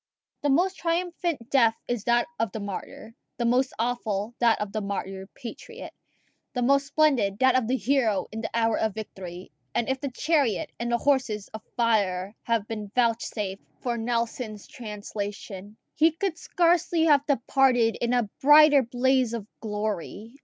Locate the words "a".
18.13-18.27